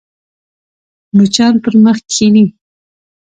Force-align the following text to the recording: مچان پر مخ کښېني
مچان 1.17 1.53
پر 1.63 1.73
مخ 1.83 1.97
کښېني 2.09 2.45